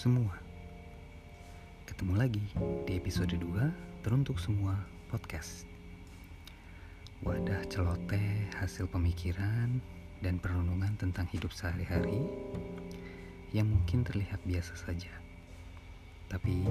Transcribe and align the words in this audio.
semua. 0.00 0.32
Ketemu 1.84 2.16
lagi 2.16 2.40
di 2.88 2.96
episode 2.96 3.36
2 3.36 4.00
Teruntuk 4.00 4.40
Semua 4.40 4.72
Podcast. 5.12 5.68
Wadah 7.20 7.68
celoteh 7.68 8.48
hasil 8.56 8.88
pemikiran 8.88 9.76
dan 10.24 10.40
perenungan 10.40 10.96
tentang 10.96 11.28
hidup 11.28 11.52
sehari-hari 11.52 12.16
Yang 13.52 13.76
mungkin 13.76 14.00
terlihat 14.00 14.40
biasa 14.48 14.72
saja. 14.72 15.12
Tapi 16.32 16.64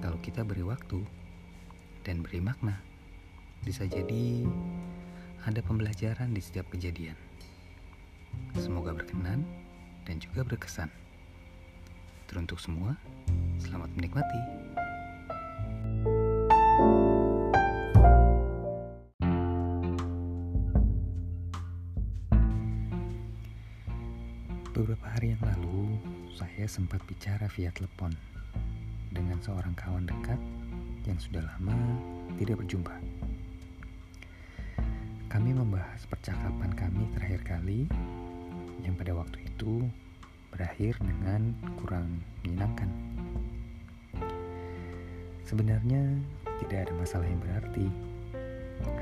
kalau 0.00 0.16
kita 0.24 0.40
beri 0.40 0.64
waktu 0.64 1.04
dan 2.00 2.24
beri 2.24 2.40
makna 2.40 2.80
Bisa 3.60 3.84
jadi 3.84 4.48
ada 5.44 5.60
pembelajaran 5.60 6.32
di 6.32 6.40
setiap 6.40 6.64
kejadian. 6.72 7.20
Semoga 8.56 8.96
berkenan 8.96 9.44
dan 10.08 10.16
juga 10.16 10.48
berkesan. 10.48 11.07
Teruntuk 12.28 12.60
semua, 12.60 12.92
selamat 13.56 13.88
menikmati. 13.96 14.40
Beberapa 24.76 25.08
hari 25.08 25.32
yang 25.32 25.40
lalu, 25.40 25.96
saya 26.36 26.68
sempat 26.68 27.00
bicara 27.08 27.48
via 27.56 27.72
telepon 27.72 28.12
dengan 29.08 29.40
seorang 29.40 29.72
kawan 29.72 30.04
dekat 30.04 30.36
yang 31.08 31.16
sudah 31.16 31.40
lama 31.40 31.80
tidak 32.36 32.60
berjumpa. 32.60 32.92
Kami 35.32 35.56
membahas 35.56 36.04
percakapan 36.04 36.76
kami 36.76 37.08
terakhir 37.16 37.40
kali 37.40 37.88
yang 38.84 38.92
pada 39.00 39.16
waktu 39.16 39.48
itu 39.48 39.88
berakhir 40.58 40.98
dengan 40.98 41.54
kurang 41.78 42.18
menyenangkan. 42.42 42.90
Sebenarnya 45.46 46.02
tidak 46.66 46.90
ada 46.90 46.92
masalah 46.98 47.30
yang 47.30 47.38
berarti. 47.38 47.86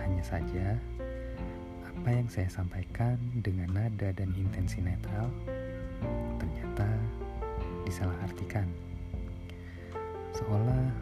Hanya 0.05 0.21
saja 0.21 0.77
apa 1.89 2.09
yang 2.13 2.29
saya 2.29 2.53
sampaikan 2.53 3.17
dengan 3.41 3.73
nada 3.73 4.13
dan 4.13 4.31
intensi 4.37 4.85
netral 4.85 5.33
ternyata 6.37 6.87
disalahartikan. 7.89 8.69
Seolah 10.37 10.93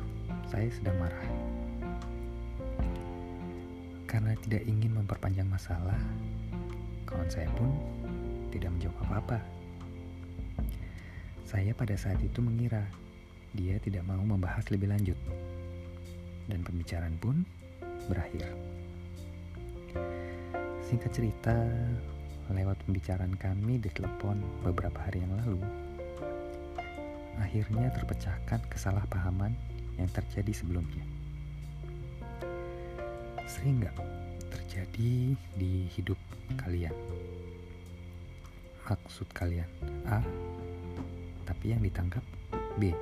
saya 0.46 0.70
sedang 0.70 0.94
marah. 1.02 1.28
Karena 4.06 4.38
tidak 4.46 4.62
ingin 4.70 4.94
memperpanjang 4.94 5.50
masalah, 5.50 5.98
kawan 7.02 7.26
saya 7.26 7.50
pun 7.58 7.74
tidak 8.54 8.70
menjawab 8.70 9.02
apa-apa. 9.10 9.63
Saya 11.44 11.76
pada 11.76 11.92
saat 11.94 12.16
itu 12.24 12.40
mengira 12.40 12.88
dia 13.52 13.76
tidak 13.78 14.02
mau 14.08 14.20
membahas 14.20 14.64
lebih 14.72 14.88
lanjut. 14.90 15.16
Dan 16.48 16.64
pembicaraan 16.64 17.16
pun 17.20 17.44
berakhir. 18.08 18.48
Singkat 20.84 21.12
cerita, 21.12 21.56
lewat 22.52 22.76
pembicaraan 22.84 23.32
kami 23.40 23.80
di 23.80 23.88
telepon 23.92 24.36
beberapa 24.60 25.00
hari 25.00 25.24
yang 25.24 25.32
lalu, 25.44 25.60
akhirnya 27.40 27.88
terpecahkan 27.96 28.60
kesalahpahaman 28.68 29.56
yang 29.96 30.08
terjadi 30.12 30.52
sebelumnya. 30.52 31.04
Sering 33.48 33.80
nggak 33.80 33.96
terjadi 34.52 35.36
di 35.56 35.72
hidup 35.96 36.18
kalian? 36.60 36.92
Maksud 38.84 39.32
kalian 39.32 39.68
A 40.04 40.20
tapi 41.64 41.80
yang 41.80 41.88
ditangkap 41.88 42.20
B. 42.76 42.92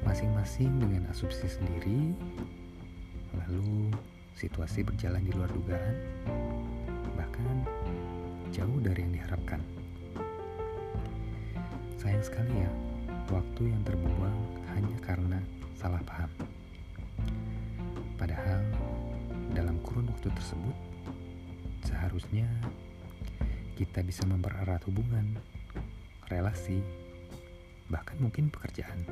Masing-masing 0.00 0.80
dengan 0.80 1.12
asumsi 1.12 1.44
sendiri, 1.44 2.16
lalu 3.36 3.92
situasi 4.32 4.80
berjalan 4.80 5.20
di 5.20 5.28
luar 5.36 5.52
dugaan, 5.52 5.96
bahkan 7.20 7.68
jauh 8.48 8.80
dari 8.80 9.04
yang 9.04 9.12
diharapkan. 9.12 9.60
Sayang 12.00 12.24
sekali 12.24 12.64
ya, 12.64 12.72
waktu 13.28 13.76
yang 13.76 13.84
terbuang 13.84 14.38
hanya 14.72 14.96
karena 15.04 15.36
salah 15.76 16.00
paham. 16.08 16.32
Padahal 18.16 18.64
dalam 19.52 19.76
kurun 19.84 20.08
waktu 20.08 20.32
tersebut, 20.32 20.76
seharusnya 21.84 22.48
kita 23.76 24.00
bisa 24.00 24.24
mempererat 24.24 24.80
hubungan 24.88 25.36
relasi, 26.30 26.78
bahkan 27.90 28.16
mungkin 28.22 28.48
pekerjaan. 28.48 29.02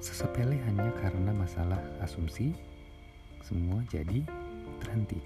Sesepele 0.00 0.56
hanya 0.64 0.88
karena 0.98 1.36
masalah 1.36 1.78
asumsi, 2.00 2.56
semua 3.44 3.84
jadi 3.92 4.24
terhenti. 4.80 5.20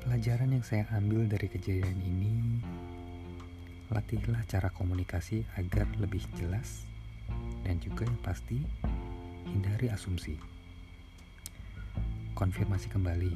Pelajaran 0.00 0.50
yang 0.56 0.64
saya 0.64 0.88
ambil 0.96 1.28
dari 1.28 1.46
kejadian 1.46 2.00
ini, 2.02 2.58
latihlah 3.92 4.42
cara 4.48 4.72
komunikasi 4.72 5.44
agar 5.60 5.86
lebih 6.00 6.24
jelas 6.34 6.88
dan 7.62 7.78
juga 7.78 8.08
yang 8.08 8.18
pasti 8.24 8.58
hindari 9.46 9.92
asumsi. 9.92 10.38
Konfirmasi 12.34 12.88
kembali 12.88 13.32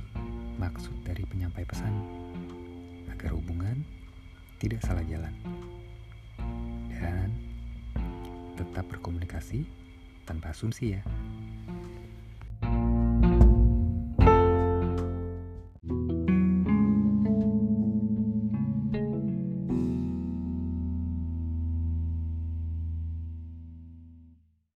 maksud 0.57 0.95
dari 1.05 1.27
penyampai 1.29 1.67
pesan 1.67 2.24
agar 3.25 3.41
hubungan 3.41 3.81
tidak 4.61 4.85
salah 4.85 5.01
jalan. 5.09 5.33
Dan 6.93 7.33
tetap 8.53 8.85
berkomunikasi 8.93 9.65
tanpa 10.29 10.53
asumsi 10.53 10.93
ya. 10.93 11.01